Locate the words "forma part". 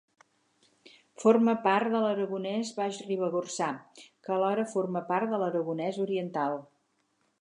1.23-1.91, 4.73-5.33